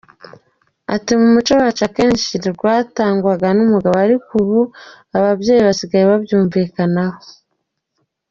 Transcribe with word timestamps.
Ati 0.95 1.11
“Mu 1.19 1.27
muco 1.33 1.53
wacu 1.61 1.81
akenshi 1.89 2.31
ryatangwaga 2.55 3.47
n’umugabo 3.57 3.95
ariko 4.05 4.29
ubu 4.41 4.61
ababyeyi 5.17 5.61
basigaye 5.67 6.03
baryumvikanaho. 6.11 7.17